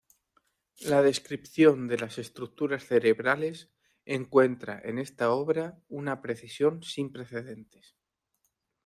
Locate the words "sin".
6.81-7.11